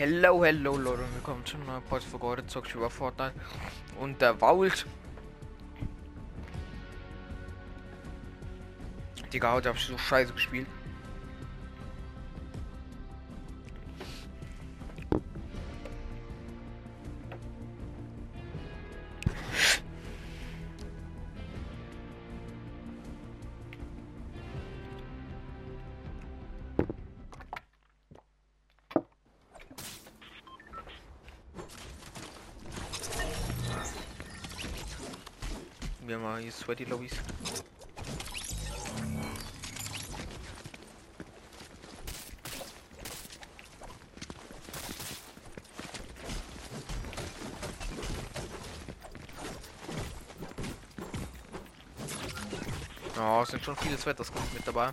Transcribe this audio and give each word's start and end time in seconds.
Hello, 0.00 0.42
hello 0.42 0.78
Leute 0.78 1.02
und 1.02 1.14
willkommen 1.14 1.44
zu 1.44 1.58
einer 1.58 1.82
für 1.82 2.20
heute 2.20 2.46
zocke 2.46 2.68
ich 2.68 2.74
über 2.74 2.88
Fortnite 2.88 3.34
und 4.00 4.18
der 4.22 4.34
Vault. 4.34 4.86
Digga, 9.30 9.52
heute 9.52 9.68
hab 9.68 9.76
ich 9.76 9.84
so 9.84 9.98
scheiße 9.98 10.32
gespielt. 10.32 10.66
Sweaty 36.60 36.84
Lobbys. 36.84 37.12
Oh, 53.18 53.40
es 53.42 53.48
sind 53.48 53.64
schon 53.64 53.76
viele 53.76 53.96
Sweaters 53.96 54.30
mit 54.54 54.66
dabei. 54.66 54.90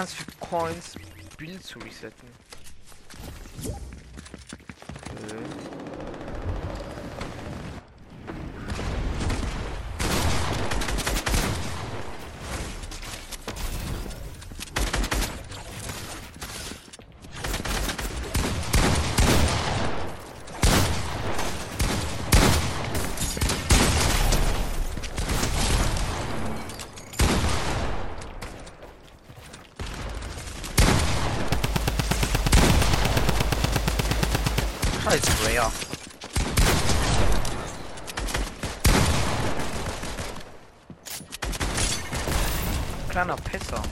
Kannst 0.00 0.14
für 0.14 0.32
Coins 0.40 0.94
Bild 1.36 1.62
zu 1.62 1.78
resetten. 1.78 2.28
Äh. 3.66 3.70
Scheiße, 35.10 35.58
Rare. 35.58 35.72
Kleiner 43.10 43.34
Pisser. 43.34 43.82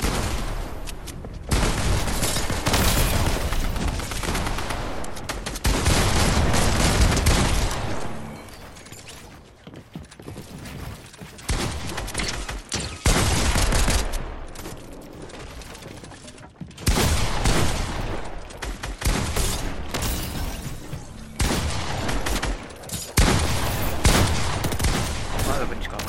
Ah, 25.48 25.58
da 25.58 25.64
bin 25.64 25.80
ich 25.80 25.88
gerade. 25.88 26.04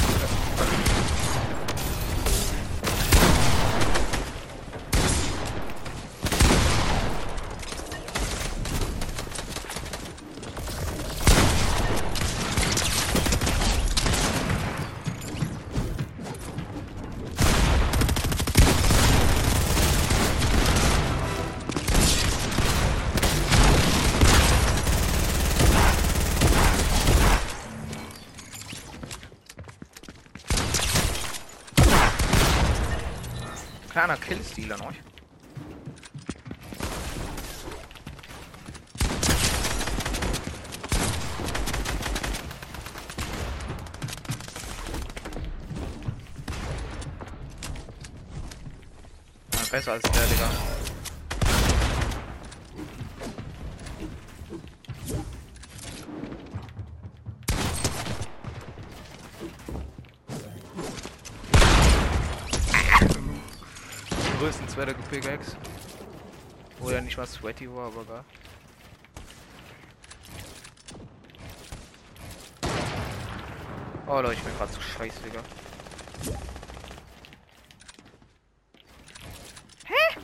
Kleiner 33.99 34.17
noch. 34.77 34.93
Ja, 49.51 49.59
besser 49.69 49.91
als 49.91 50.01
der, 50.03 50.27
Digga. 50.27 50.68
Größten 64.39 64.69
Sweater 64.69 64.93
Pickaxe. 64.93 65.57
Wo 66.79 66.89
ja 66.89 67.01
nicht 67.01 67.17
mal 67.17 67.27
sweaty 67.27 67.69
war, 67.69 67.87
aber 67.87 68.05
gar. 68.05 68.25
Oh 74.07 74.21
Leute, 74.21 74.35
ich 74.35 74.41
bin 74.41 74.57
gerade 74.57 74.71
so 74.71 74.79
scheiße, 74.79 75.19
Digga. 75.23 75.41
Hä? 79.85 80.19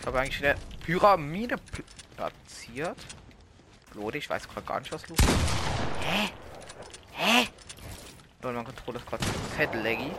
Ich 0.00 0.06
habe 0.06 0.20
eigentlich 0.20 0.44
eine 0.44 0.54
Pyramide 0.84 1.58
pl 1.58 1.82
platziert. 2.16 2.96
Leute, 3.94 4.18
ich 4.18 4.30
weiß 4.30 4.48
gerade 4.48 4.64
gar 4.64 4.78
nicht, 4.78 4.92
was 4.92 5.08
los 5.08 5.18
ist. 5.18 5.28
Hä? 6.02 6.30
Hä? 7.12 7.48
Leute, 8.42 8.54
mein 8.54 8.64
Controller 8.64 9.00
ist 9.00 9.06
gerade 9.08 9.24
fett 9.56 9.74
laggy. 9.74 10.12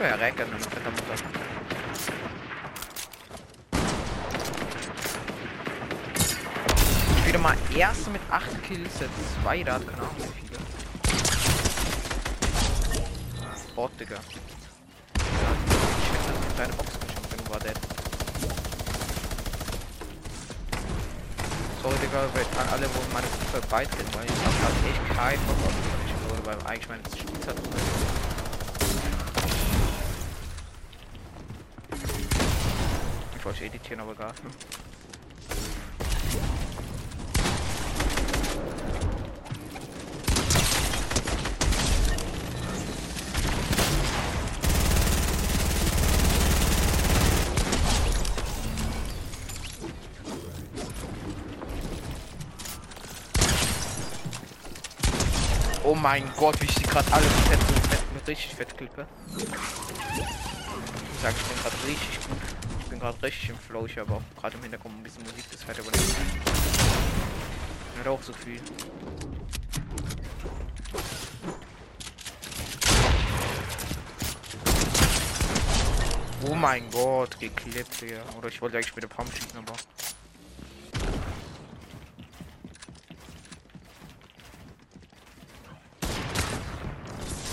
Recken, 0.00 0.50
meine 0.50 0.62
fette 0.62 0.90
Mutter. 0.90 1.14
Wieder 7.26 7.38
mal 7.38 7.54
erste 7.76 8.08
mit 8.08 8.22
8 8.30 8.62
Kills, 8.62 8.98
jetzt 9.00 9.12
zweiter, 9.42 9.74
hat 9.74 9.86
keine 9.86 10.02
Ahnung 10.02 10.16
wie 10.18 10.22
viele. 10.40 10.58
Bot, 13.76 13.90
Digga. 14.00 14.14
Ja, 14.14 14.20
ich 15.18 16.08
hätte 16.12 16.28
eine 16.34 16.54
kleine 16.54 16.72
Box 16.72 16.88
geschafft, 16.98 17.28
wenn 17.30 17.44
du 17.44 17.50
war 17.50 17.60
dead. 17.60 17.78
Sorry, 21.82 21.96
Digga, 22.02 22.20
an 22.58 22.68
alle, 22.72 22.86
wo 22.86 23.00
meine 23.12 23.26
Gruppe 23.26 23.66
beitreten, 23.68 24.14
weil 24.14 24.24
ich 24.24 24.32
hab 24.46 24.54
halt 24.64 24.76
echt 24.88 25.02
keinen 25.14 25.46
Bock 25.46 25.56
auf 25.66 25.74
die 25.76 26.14
wurde, 26.30 26.46
weil 26.46 26.56
eigentlich 26.66 26.88
meine 26.88 27.02
Spielzeit 27.14 27.56
falsch 33.50 33.62
editieren, 33.62 34.00
aber 34.00 34.14
gar 34.14 34.28
nicht. 34.28 34.44
Oh 55.82 55.94
mein 55.96 56.30
Gott, 56.36 56.60
wie 56.60 56.66
ich 56.66 56.74
die 56.74 56.82
gerade 56.84 57.12
alle 57.12 57.24
fett, 57.24 57.58
fett, 57.58 58.14
mit 58.14 58.28
richtig 58.28 58.54
fett 58.54 58.76
klippe. 58.76 59.06
Ich 59.36 59.44
sag, 61.20 61.34
ich 61.36 61.42
bin 61.42 61.62
gerade 61.62 61.76
richtig 61.86 62.20
gut. 62.28 62.59
Gerade 63.00 63.22
richtig 63.22 63.48
im 63.48 63.58
Flow. 63.58 63.86
Ich 63.86 63.96
habe 63.96 64.12
auch 64.12 64.22
gerade 64.38 64.58
im 64.58 64.62
Hintergrund 64.62 64.94
ein 64.94 65.02
bisschen 65.02 65.22
Musik, 65.22 65.44
das 65.50 65.62
fährt 65.62 65.80
aber 65.80 65.90
nicht. 65.90 66.16
Hat 67.98 68.06
auch 68.06 68.22
so 68.22 68.34
viel. 68.34 68.60
Oh 76.46 76.54
mein 76.54 76.90
Gott, 76.90 77.40
geklippt 77.40 77.96
hier. 78.00 78.22
Oder 78.36 78.48
ich 78.48 78.60
wollte 78.60 78.76
eigentlich 78.76 78.94
mit 78.94 79.04
der 79.04 79.08
Pump 79.08 79.32
schießen, 79.32 79.58
aber. 79.58 79.72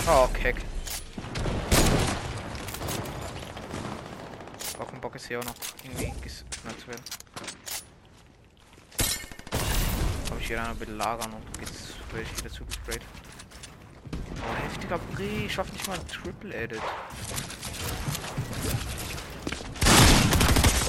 Oh, 0.09 0.27
Keck. 0.33 0.57
Auch 4.79 4.93
ein 4.93 5.01
Bock 5.01 5.15
ist 5.15 5.27
hier 5.27 5.39
auch 5.39 5.43
noch 5.43 5.55
irgendwie 5.83 6.13
geöffnet 6.21 6.79
zu 6.79 6.87
werden. 6.87 7.03
Habe 10.29 10.39
ich 10.39 10.47
hier 10.47 10.63
eine 10.63 10.75
belagern 10.75 11.33
und 11.33 11.59
geht's 11.59 11.95
vielleicht 12.09 12.37
wieder 12.37 12.51
zugesprayt. 12.53 13.01
Oh, 14.35 14.63
heftiger 14.63 14.99
Brie, 15.15 15.45
ich 15.47 15.53
schaff 15.53 15.71
nicht 15.73 15.87
mal 15.87 15.97
ein 15.97 16.07
Triple 16.07 16.53
Edit. 16.53 16.81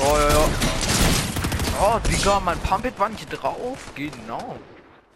Oh, 0.00 0.16
ja, 0.16 0.28
ja. 0.28 0.48
Oh, 1.80 1.98
Digga, 2.08 2.40
mein 2.40 2.58
Pumpet 2.60 2.98
war 2.98 3.08
nicht 3.08 3.26
drauf. 3.30 3.78
Genau. 3.94 4.58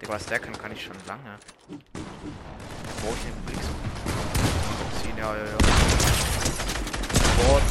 Digga, 0.00 0.14
was 0.14 0.26
der 0.26 0.38
kann, 0.38 0.56
kann 0.56 0.72
ich 0.72 0.82
schon 0.82 0.96
lange. 1.06 1.38
Wo 1.69 3.12
ich 3.14 3.22
den 3.22 3.34
Blick 3.46 3.60
so. 3.62 5.02
Ziehen, 5.02 5.19
ja, 5.19 5.36
ja, 5.36 5.44
ja. 5.44 5.58
Bot. 7.36 7.62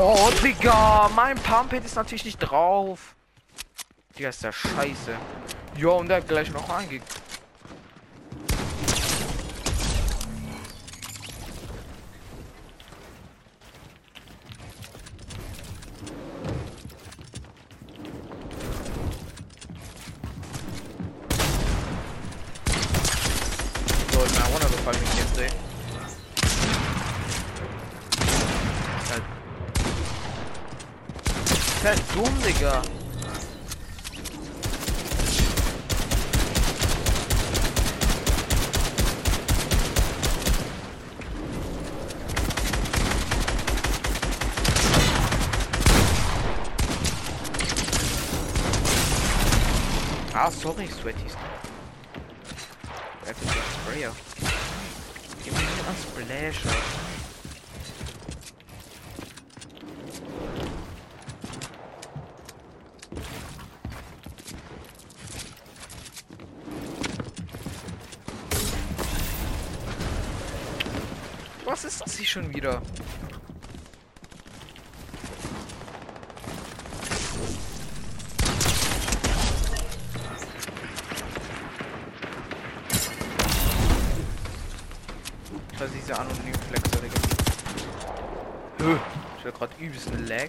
Oh, 0.00 0.30
Mein 1.14 1.36
Pumphead 1.36 1.84
ist 1.84 1.96
natürlich 1.96 2.24
nicht 2.24 2.38
drauf. 2.38 3.14
Digga, 4.16 4.28
ist 4.28 4.42
der 4.42 4.52
scheiße. 4.52 5.16
Jo, 5.76 5.96
und 5.96 6.08
der 6.08 6.18
hat 6.18 6.28
gleich 6.28 6.50
noch 6.50 6.68
ange... 6.68 7.00
halt 32.18 32.26
dumm, 32.26 32.42
Digga. 32.42 32.82
Ah, 50.34 50.50
sorry, 50.50 50.86
Sweaties. 50.86 51.36
Einfach 53.26 53.42
der 53.42 53.92
Sprayer. 53.92 54.12
Gib 55.44 55.52
mir 55.52 55.58
einen 55.58 56.52
Splasher. 56.52 57.07
Was 71.80 71.84
ist 71.84 72.00
das 72.00 72.16
hier 72.16 72.26
schon 72.26 72.52
wieder? 72.52 72.82
Das 85.78 85.82
ist 85.82 85.94
dieser 85.94 86.18
anonym 86.18 86.52
Flexer, 86.68 87.00
Digga. 87.00 87.14
Ich 89.38 89.44
war 89.44 89.52
gerade 89.52 89.72
übelst 89.78 90.10
ein 90.10 90.26
Lag. 90.26 90.48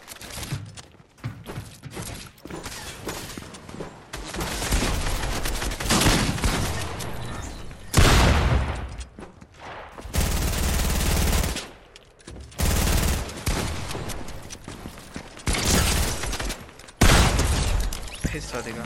Pisser, 18.32 18.59
Digga. 18.70 18.84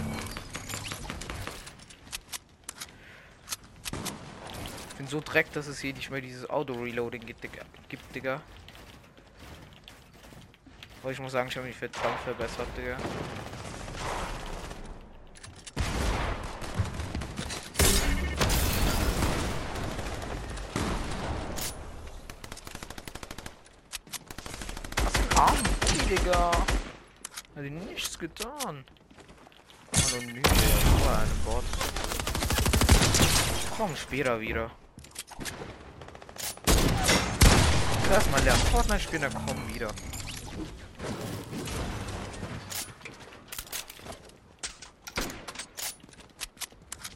Ich 4.89 4.95
bin 4.95 5.07
so 5.07 5.19
dreck, 5.19 5.51
dass 5.51 5.67
es 5.67 5.79
hier 5.79 5.93
nicht 5.93 6.09
mehr 6.09 6.21
dieses 6.21 6.49
Auto-Reloading 6.49 7.25
gibt, 7.25 7.43
Digga. 8.15 8.41
Aber 11.01 11.11
ich 11.11 11.19
muss 11.19 11.33
sagen, 11.33 11.49
ich 11.49 11.57
habe 11.57 11.67
mich 11.67 11.75
verdammt 11.75 12.17
verbessert, 12.21 12.67
Digga. 12.77 12.97
Was 25.03 25.15
ein 25.15 25.37
Arm, 25.37 25.57
Digga. 26.09 26.51
Hat 27.55 27.63
nichts 27.63 28.17
getan 28.17 28.85
anonym 30.13 30.41
nur 30.41 31.17
einen 31.17 31.39
Bot. 31.45 31.63
Komm 33.75 33.95
später 33.95 34.39
wieder. 34.39 34.69
Erstmal 38.11 38.43
lernen 38.43 38.61
Fortnite 38.71 38.99
spielen, 38.99 39.21
dann 39.23 39.33
komm 39.33 39.73
wieder. 39.73 39.89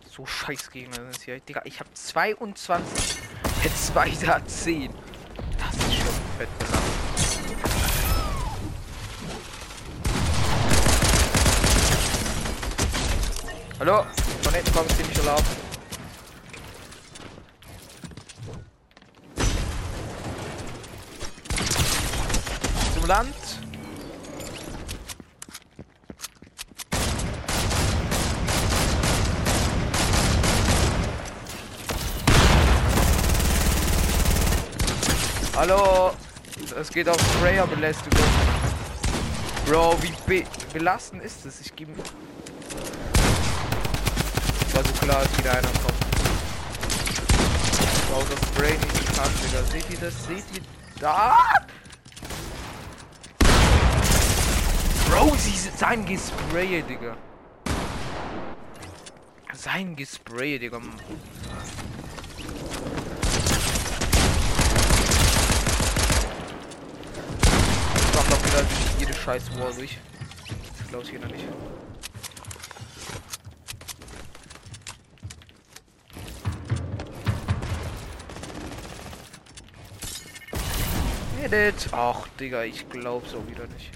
So 0.09 0.25
scheiß 0.25 0.71
Gegner 0.71 0.95
sind 0.95 1.21
hier. 1.23 1.39
Digga, 1.39 1.61
ich 1.65 1.79
hab 1.79 1.95
22. 1.95 3.17
Jetzt 3.63 3.93
weiter 3.93 4.43
10. 4.43 4.91
Hallo? 13.79 14.07
Hinten 14.51 14.74
kommt 14.74 14.91
ziemlich 14.93 15.24
laut. 15.24 15.43
Zum 22.96 23.05
Land. 23.05 23.36
Hallo? 35.55 36.13
Es 36.79 36.89
geht 36.89 37.07
auf 37.07 37.17
Sprayer-Belästigung. 37.38 38.25
Bro, 39.67 39.98
wie 40.01 40.13
be 40.25 40.48
belastend 40.74 41.22
ist 41.22 41.46
es? 41.46 41.62
Ich 41.62 41.75
gebe. 41.75 41.91
War 44.77 44.84
so 44.84 44.91
klar, 44.91 45.24
dass 45.24 45.38
wieder 45.39 45.51
einer 45.53 45.62
kommt. 45.62 46.00
Bro, 48.12 48.24
das 48.29 48.51
Brain 48.51 48.75
ist 48.75 49.05
krass, 49.07 49.31
Digga. 49.43 49.63
Seht 49.72 49.89
ihr 49.89 49.98
das? 49.98 50.25
Seht 50.27 50.43
ihr 50.53 50.62
da? 51.00 51.36
Bro, 55.10 55.36
sie 55.38 55.57
sein 55.75 56.05
Gespray, 56.05 56.84
Digga. 56.84 57.17
Sein 59.51 59.96
Gespray, 59.96 60.60
Digga. 60.60 60.79
da 68.53 68.62
durch 68.62 69.00
jede 69.00 69.13
scheiß 69.15 69.60
Wall 69.60 69.74
durch. 69.74 69.98
Ich 70.81 70.88
glaube 70.88 71.07
hier 71.07 71.19
noch 71.19 71.31
nicht. 71.31 71.46
Edit. 81.47 81.87
Ach, 81.93 82.27
Digga, 82.37 82.63
ich 82.63 82.89
glaub's 82.89 83.33
auch 83.33 83.47
wieder 83.47 83.65
nicht. 83.67 83.89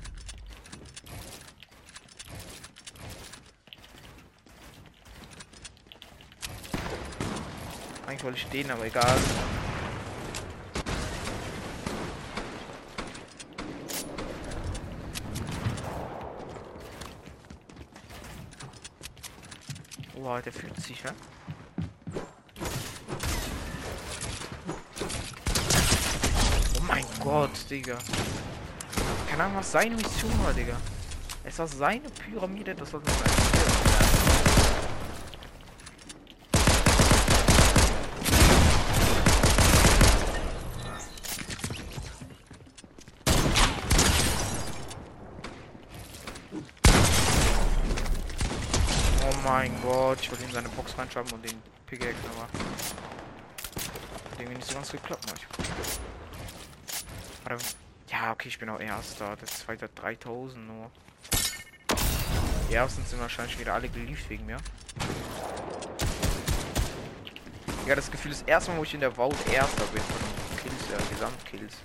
Eigentlich 8.07 8.23
wollte 8.23 8.37
ich 8.37 8.43
stehen, 8.43 8.71
aber 8.71 8.85
egal. 8.85 9.17
Boah, 20.15 20.41
der 20.41 20.53
fühlt 20.53 20.79
sich, 20.79 21.03
ja? 21.03 21.11
Oh 26.79 26.83
mein 26.87 27.05
Gott, 27.31 27.69
Digga. 27.69 27.97
Keine 29.29 29.43
Ahnung, 29.45 29.55
was 29.59 29.71
seine 29.71 29.95
Mission 29.95 30.37
war, 30.43 30.51
Digga. 30.51 30.75
Es 31.45 31.57
war 31.59 31.65
seine 31.65 32.09
Pyramide, 32.09 32.75
das 32.75 32.91
war 32.91 32.99
sein. 32.99 33.13
mein 49.45 49.81
Gott, 49.81 50.19
ich 50.21 50.29
wollte 50.29 50.43
in 50.43 50.51
seine 50.51 50.67
Box 50.69 50.97
reinschauen 50.97 51.31
und 51.31 51.45
den 51.45 51.61
Pickaxe 51.85 52.13
aber 52.35 52.43
hat 52.43 52.51
irgendwie 54.37 54.57
nicht 54.57 54.67
so 54.67 54.75
ganz 54.75 54.91
geklappt 54.91 55.25
manchmal. 55.27 55.61
Ja, 58.09 58.31
okay, 58.31 58.47
ich 58.49 58.59
bin 58.59 58.69
auch 58.69 58.79
erster. 58.79 59.35
Das 59.39 59.59
zweite 59.59 59.89
3000 59.89 60.67
nur. 60.67 60.91
Die 62.69 62.75
ersten 62.75 63.05
sind 63.05 63.19
wahrscheinlich 63.19 63.59
wieder 63.59 63.73
alle 63.73 63.89
geliebt 63.89 64.29
wegen 64.29 64.45
mir. 64.45 64.57
Ja, 67.87 67.95
das 67.95 68.11
Gefühl, 68.11 68.31
das 68.31 68.43
erste 68.43 68.71
Mal, 68.71 68.77
wo 68.77 68.83
ich 68.83 68.93
in 68.93 68.99
der 68.99 69.11
Vault 69.11 69.35
erster 69.51 69.85
bin 69.85 70.01
von 70.01 70.57
Kills, 70.61 70.89
ja, 70.91 70.97
Gesamtkills. 71.09 71.77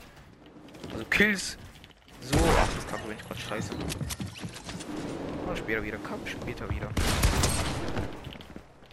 Also 0.92 1.04
Kills 1.06 1.58
so. 2.20 2.38
Ach, 2.58 2.68
das 2.74 2.86
kann 2.86 3.00
ich 3.10 3.26
gerade 3.26 3.40
scheiße. 3.40 3.74
Und 5.46 5.58
später 5.58 5.82
wieder, 5.82 5.98
Kampf 5.98 6.30
später 6.30 6.68
wieder. 6.68 6.88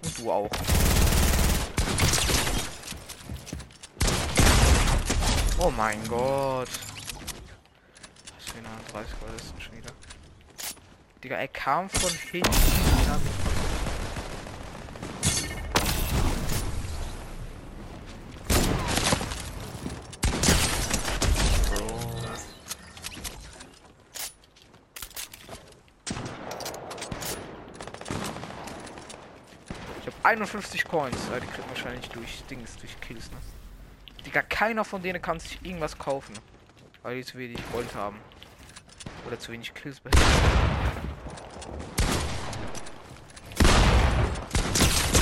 Und 0.04 0.20
du 0.20 0.32
auch. 0.32 0.50
Oh 5.66 5.72
mein 5.72 6.06
Gott. 6.10 6.68
Was 8.36 8.52
für 8.52 8.58
eine 8.58 8.68
30 8.92 9.14
war 9.22 9.30
das 9.32 9.50
denn 9.50 9.62
schon 9.62 9.78
wieder? 9.78 9.92
Digga, 11.24 11.38
er 11.38 11.48
kam 11.48 11.90
von 11.90 12.12
hinten. 12.12 12.52
Ich 30.02 30.08
habe 30.08 30.18
51 30.24 30.84
Coins. 30.84 31.16
Die 31.42 31.48
kriegt 31.48 31.70
wahrscheinlich 31.70 32.10
durch 32.10 32.44
Dings, 32.50 32.76
durch 32.76 33.00
Kills, 33.00 33.32
ne? 33.32 33.38
Digga, 34.26 34.42
keiner 34.42 34.86
von 34.86 35.02
denen 35.02 35.22
kann 35.22 35.40
sich 35.40 35.60
irgendwas 35.64 35.98
kaufen. 35.98 36.34
Weil 37.02 37.18
die 37.18 37.26
zu 37.26 37.38
wenig 37.38 37.60
Gold 37.72 37.94
haben. 37.96 38.20
Oder 39.28 39.38
zu 39.38 39.52
wenig 39.52 39.74
Kills 39.74 40.00
behalten. 40.00 40.22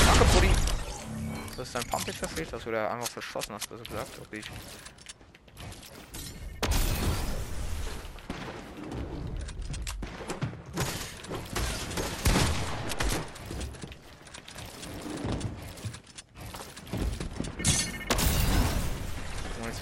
Danke, 0.05 0.25
Buddy. 0.33 0.49
Das 1.57 1.67
ist 1.67 1.75
dein 1.75 1.83
Pump 1.85 2.07
jetzt 2.07 2.19
verfehlt 2.19 2.49
hast 2.53 2.65
oder 2.67 2.91
einfach 2.91 3.07
verschossen 3.07 3.53
hast, 3.53 3.69
was 3.69 3.81
du 3.81 3.89
gesagt 3.89 4.09
Okay, 4.25 4.41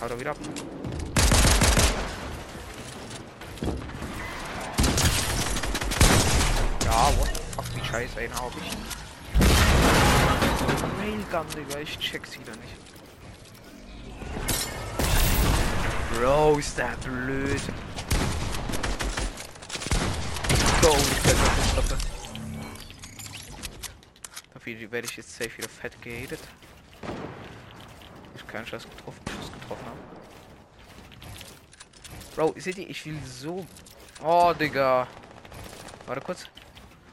haut 0.01 0.11
er 0.11 0.19
wieder 0.19 0.31
ab. 0.31 0.37
Ja, 6.85 7.11
what 7.17 7.27
the 7.35 7.41
fuck, 7.55 7.65
wie 7.75 7.85
scheiße, 7.85 8.19
einen 8.19 8.33
hab 8.33 8.51
ich. 8.57 8.77
Railgun, 10.99 11.47
Digga, 11.55 11.79
ich 11.79 11.99
check's 11.99 12.39
wieder 12.39 12.53
nicht. 12.53 12.75
Bro, 16.13 16.57
ist 16.57 16.77
der 16.77 16.95
blöd. 17.03 17.61
Go, 20.81 20.97
ich 20.97 21.23
kann 21.23 21.35
das 21.37 21.71
stoppen. 21.71 21.97
Dafür 24.53 24.91
werde 24.91 25.07
ich 25.07 25.17
jetzt 25.17 25.35
safe 25.35 25.57
wieder 25.57 25.69
fett 25.69 26.01
gehatet 26.01 26.39
keinen 28.59 28.67
Schuss 28.67 28.89
getroffen, 28.89 29.21
Schuss 29.27 29.51
getroffen 29.53 29.85
haben. 29.85 29.99
Bro, 32.35 32.53
seht 32.57 32.77
ihr, 32.77 32.89
ich 32.89 33.05
will 33.05 33.19
so... 33.25 33.65
Oh, 34.21 34.53
Digga. 34.57 35.07
Warte 36.05 36.21
kurz. 36.21 36.47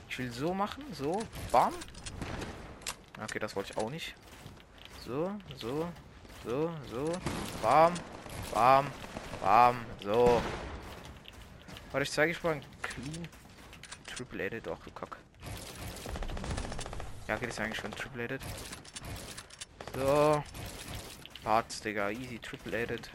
Ich 0.08 0.18
will 0.18 0.32
so 0.32 0.52
machen, 0.54 0.84
so, 0.92 1.22
bam. 1.52 1.72
Okay, 3.22 3.38
das 3.38 3.54
wollte 3.54 3.72
ich 3.72 3.78
auch 3.78 3.90
nicht. 3.90 4.14
So, 5.04 5.30
so, 5.56 5.88
so, 6.44 6.70
so, 6.90 7.12
bam, 7.62 7.94
bam, 8.52 8.86
bam, 9.40 9.84
so. 10.02 10.42
Warte, 11.92 12.02
ich 12.02 12.10
zeige 12.10 12.32
euch 12.32 12.42
mal 12.42 12.54
ein 12.54 12.64
Clean 12.82 13.28
Triple 14.06 14.46
Edit. 14.46 14.68
Ach, 14.68 14.78
du 14.84 14.90
Kack. 14.90 15.16
Ja, 17.28 17.36
okay, 17.36 17.46
das 17.46 17.54
ist 17.54 17.60
eigentlich 17.60 17.78
schon 17.78 17.92
Triple 17.92 18.24
Edit. 18.24 18.42
So, 19.94 20.42
Parts, 21.46 21.80
Digga. 21.80 22.10
Easy, 22.10 22.40
triple 22.40 22.76
edit. 22.76 23.08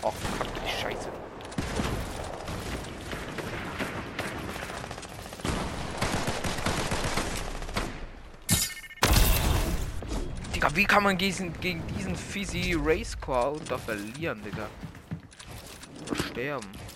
Och, 0.00 0.14
fuck, 0.14 0.46
die 0.54 0.80
Scheiße. 0.80 1.10
Digga, 10.54 10.68
wie 10.76 10.84
kann 10.84 11.02
man 11.02 11.18
gegen, 11.18 11.52
gegen 11.60 11.82
diesen 11.98 12.14
Fizzy 12.14 12.76
Race 12.80 13.20
Core 13.20 13.58
da 13.68 13.76
verlieren, 13.76 14.40
Digga? 14.44 14.68
Oder 16.08 16.22
sterben. 16.22 16.91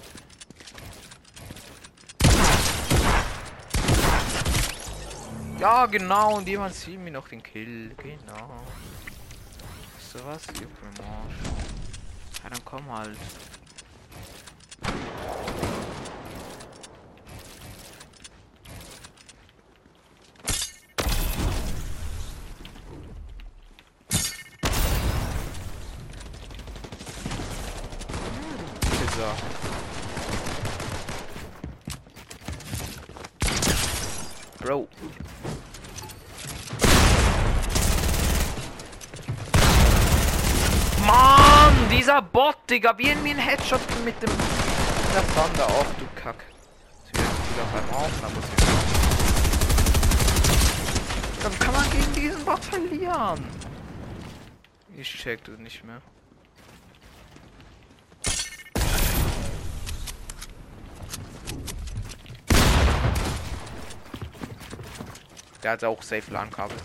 Ja, 5.67 5.87
genau, 5.87 6.37
und 6.37 6.47
jemand 6.47 6.77
sieht 6.77 6.97
mir 6.97 7.11
noch 7.11 7.27
den 7.27 7.43
Kill. 7.43 7.91
Genau. 7.97 8.63
Weißt 9.97 10.15
du 10.15 10.25
was? 10.25 10.47
Juck 10.61 10.71
mir 10.81 11.05
Ja, 12.45 12.51
dann 12.51 12.65
komm 12.65 12.89
halt. 12.89 13.19
Bro. 34.61 34.89
Dieser 42.07 42.23
Bot, 42.23 42.57
Digga, 42.71 42.97
wie 42.99 43.09
in 43.09 43.21
mir 43.25 43.35
ein 43.35 43.39
Headshot 43.39 43.81
mit 44.05 44.23
dem 44.23 44.31
der 44.31 45.27
Thunder. 45.35 45.67
Ach 45.69 45.87
du 45.99 46.07
Kack. 46.15 46.37
Ist 47.05 47.19
wieder 47.19 47.67
beim. 47.73 48.33
Dann 51.43 51.59
kann 51.59 51.75
man 51.75 51.91
gegen 51.91 52.13
diesen 52.13 52.45
Bot 52.45 52.65
verlieren. 52.65 53.45
Ich 54.97 55.13
check 55.13 55.43
das 55.45 55.59
nicht 55.59 55.83
mehr. 55.83 56.01
Der 65.61 65.73
hat 65.73 65.83
auch 65.83 66.01
safe 66.03 66.31
LAN-Kabel. 66.31 66.77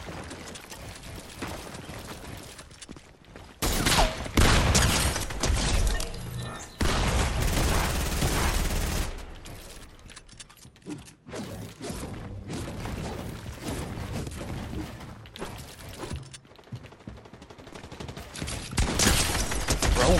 Bro, 20.02 20.20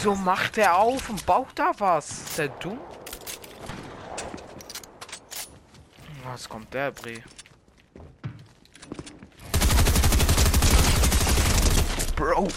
wieso 0.00 0.14
macht 0.14 0.56
er 0.56 0.78
auf 0.78 1.10
und 1.10 1.26
baut 1.26 1.48
da 1.54 1.72
was? 1.76 2.10
Ist 2.10 2.38
der 2.38 2.48
dumm? 2.48 2.78
Was 6.24 6.48
kommt 6.48 6.72
der, 6.72 6.90
Bre? 6.90 7.22
Bro. 12.16 12.48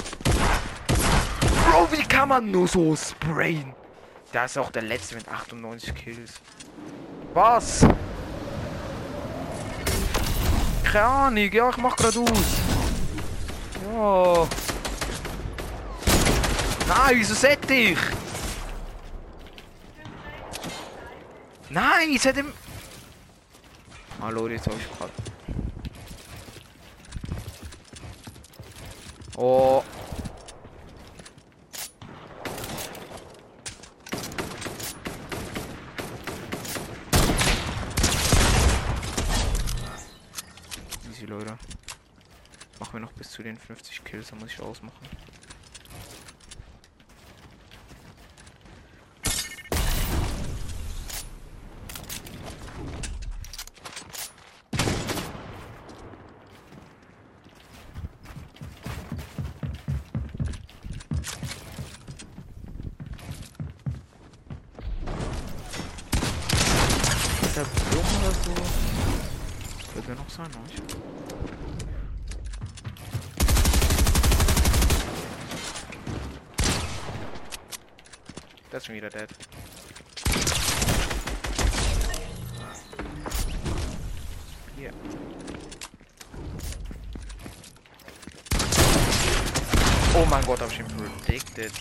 Bro, 0.88 1.91
wie 1.91 2.03
kann 2.03 2.29
man 2.29 2.50
nur 2.50 2.65
so 2.65 2.95
sprayen? 2.95 3.73
Der 4.33 4.45
ist 4.45 4.57
auch 4.57 4.71
der 4.71 4.83
letzte 4.83 5.15
mit 5.15 5.27
98 5.27 5.93
Kills. 5.95 6.39
Was? 7.33 7.85
Keine 10.85 11.05
Ahnung, 11.05 11.51
ja, 11.51 11.69
ich 11.69 11.77
mach 11.77 11.97
grad 11.97 12.15
aus. 12.15 12.29
Ja. 13.93 14.47
Nein, 16.87 17.15
wieso 17.15 17.33
set 17.33 17.69
ich? 17.71 17.97
Nein, 21.69 22.15
es 22.15 22.25
hat 22.25 22.37
ihm... 22.37 22.53
Hallo, 24.21 24.47
jetzt 24.47 24.67
hab 24.67 24.73
ich 24.77 24.97
grad... 24.97 25.11
Oh. 29.35 29.83
Easy, 41.09 41.25
Leute. 41.25 41.57
Machen 42.79 42.93
wir 42.93 42.99
noch 42.99 43.13
bis 43.13 43.31
zu 43.31 43.41
den 43.41 43.58
50 43.58 44.03
Kills, 44.03 44.29
dann 44.29 44.39
muss 44.39 44.51
ich 44.51 44.60
ausmachen. 44.60 44.93
Ist 67.41 67.58
er 67.58 67.65
dumm 67.91 67.99
oder 68.21 68.31
so? 68.31 68.53
Wird 70.05 70.17
mir 70.17 70.23
noch 70.23 70.29
sein, 70.29 70.47
nicht? 70.65 70.83
Das 78.69 78.81
ist 78.81 78.85
schon 78.87 78.95
wieder 78.95 79.09
dead. 79.09 79.29
Hier. 84.75 84.91
Oh 90.15 90.25
mein 90.29 90.43
Gott, 90.45 90.59
hab 90.59 90.69
ich 90.69 90.79
ihn 90.79 90.87
predicted. 90.87 91.71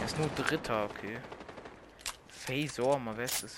Er 0.00 0.06
ist 0.06 0.18
nur 0.18 0.28
Dritter, 0.30 0.86
okay. 0.86 1.18
Phasor, 2.28 2.98
mal 2.98 3.16
wer 3.16 3.26
ist 3.26 3.44
das? 3.44 3.56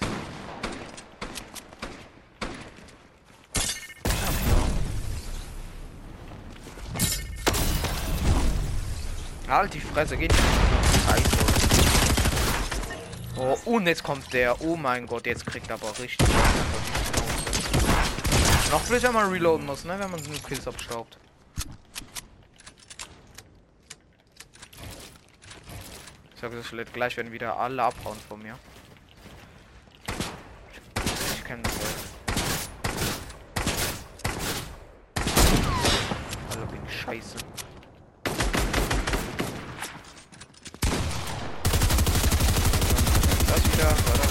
Halt 9.48 9.72
die 9.74 9.80
Fresse, 9.80 10.16
geht 10.16 10.32
nicht. 10.32 10.42
Oh, 13.36 13.56
und 13.64 13.86
jetzt 13.86 14.02
kommt 14.02 14.32
der. 14.32 14.60
Oh 14.60 14.76
mein 14.76 15.06
Gott, 15.06 15.26
jetzt 15.26 15.46
kriegt 15.46 15.68
er 15.68 15.74
aber 15.74 15.90
richtig. 15.98 16.26
Noch 18.70 18.82
blöd, 18.82 19.02
wenn 19.02 19.12
man 19.12 19.30
reloaden 19.30 19.64
muss, 19.66 19.84
ne? 19.84 19.98
Wenn 19.98 20.10
man 20.10 20.22
nur 20.22 20.42
Kills 20.42 20.66
abstaubt. 20.66 21.18
Ich 26.34 26.40
sag 26.40 26.50
das 26.52 26.66
vielleicht 26.66 26.92
gleich, 26.92 27.16
wenn 27.16 27.32
wieder 27.32 27.56
alle 27.56 27.82
abhauen 27.82 28.18
von 28.28 28.42
mir. 28.42 28.58
Ich 31.34 31.44
kenne 31.44 31.62
das. 31.62 31.72
Alle 36.56 36.72
wegen 36.72 36.88
Scheiße. 36.88 37.36
Das 43.48 43.64
wieder, 43.72 43.90
warte. 43.90 44.26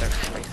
Der 0.00 0.10
Scheiße. 0.10 0.52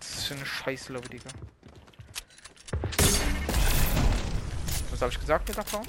Das 0.00 0.10
ist 0.24 0.32
eine 0.32 0.46
scheiß 0.68 0.90
Lobby, 0.90 1.08
Digga. 1.08 1.30
Was 4.90 5.00
habe 5.00 5.12
ich 5.12 5.20
gesagt 5.20 5.48
mit 5.48 5.56
der 5.56 5.64
Frau? 5.64 5.82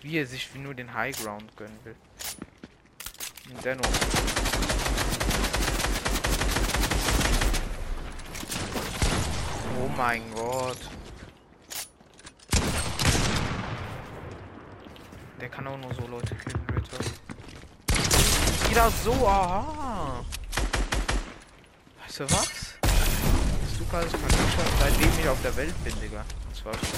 Wie 0.00 0.16
er 0.16 0.26
sich 0.26 0.52
nur 0.56 0.74
den 0.74 0.92
High 0.92 1.16
Ground 1.22 1.56
gönnen 1.56 1.78
will. 1.84 1.94
Und 3.50 3.64
dennoch. 3.64 3.86
Oh 9.80 9.88
mein 9.96 10.22
Gott. 10.34 10.78
Der 15.40 15.48
kann 15.48 15.66
auch 15.68 15.78
nur 15.78 15.94
so 15.94 16.06
Leute 16.08 16.34
killen, 16.34 16.66
bitte. 16.66 16.98
Wieder 18.68 18.90
so, 18.90 19.12
aha. 19.28 20.24
Weißt 22.00 22.20
du 22.20 22.24
was? 22.24 22.61
Du 23.82 23.88
kannst 23.90 24.12
schon 24.12 24.20
seitdem 24.78 25.10
ich 25.18 25.28
auf 25.28 25.42
der 25.42 25.56
Welt 25.56 25.74
bin, 25.84 25.92
Digga. 26.00 26.24
Und 26.46 26.56
zwar 26.56 26.72
schon, 26.74 26.88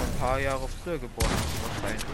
ein 0.00 0.18
paar 0.20 0.38
Jahre 0.38 0.68
früher 0.68 0.98
geboren, 0.98 1.30
du 1.30 1.62
wahrscheinlich. 1.82 2.04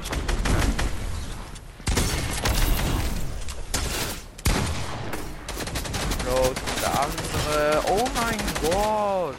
Bro, 6.24 6.54
der 6.80 7.00
andere. 7.00 7.82
Oh 7.88 8.08
mein 8.14 8.38
Gott. 8.62 9.36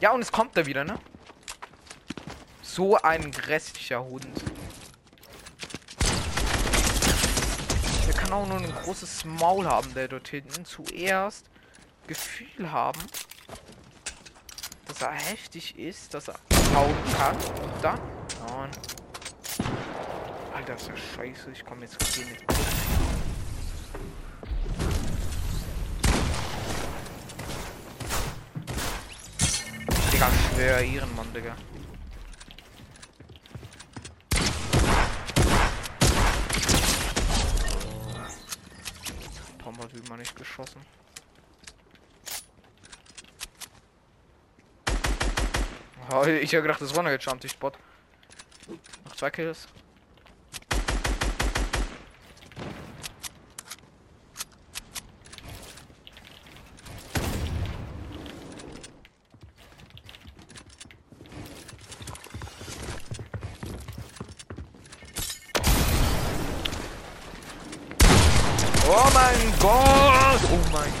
Ja, 0.00 0.10
und 0.10 0.20
es 0.20 0.32
kommt 0.32 0.56
da 0.56 0.66
wieder, 0.66 0.82
ne? 0.82 0.98
So 2.60 2.96
ein 2.96 3.30
grässlicher 3.30 4.02
Hund. 4.02 4.26
Der 8.04 8.14
kann 8.32 8.44
auch 8.44 8.48
nur 8.48 8.56
ein 8.56 8.74
großes 8.84 9.26
Maul 9.26 9.66
haben, 9.66 9.92
der 9.92 10.08
dort 10.08 10.26
hinten. 10.26 10.64
Zuerst 10.64 11.50
Gefühl 12.06 12.72
haben, 12.72 13.00
dass 14.88 15.02
er 15.02 15.12
heftig 15.12 15.78
ist, 15.78 16.14
dass 16.14 16.28
er 16.28 16.36
hauen 16.74 16.96
kann. 17.14 17.36
Und 17.36 17.84
dann. 17.84 18.00
Und 18.00 18.78
Alter, 20.54 20.74
ist 20.76 20.88
ja 20.88 20.96
scheiße. 20.96 21.50
Ich 21.52 21.62
komme 21.62 21.82
jetzt 21.82 22.02
hier 22.14 22.24
nicht. 22.24 22.42
Digga, 30.10 30.30
schwer 30.54 30.78
Ehrenmann, 30.78 31.30
Digga. 31.34 31.54
Wie 39.92 40.08
man 40.08 40.18
nicht 40.18 40.34
geschossen. 40.34 40.80
Oh, 46.10 46.24
ich 46.24 46.54
habe 46.54 46.62
gedacht, 46.62 46.80
das 46.80 46.94
war 46.94 47.02
noch 47.02 47.10
jetzt 47.10 47.26
die 47.42 47.48
Spot. 47.48 47.72
Noch 49.04 49.16
zwei 49.16 49.30
Kills. 49.30 49.68
Oh 68.94 69.10
mein 69.14 69.58
Gott! 69.58 70.40
Oh 70.50 70.60
mein 70.70 70.92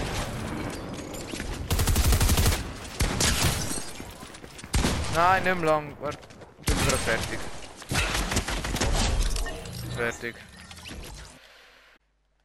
Nein, 5.44 5.56
nimm 5.56 5.64
lang. 5.64 5.96
Warte. 6.00 6.18
Bin 6.66 6.76
wieder 6.86 6.98
fertig. 6.98 7.38
Fertig. 9.96 10.36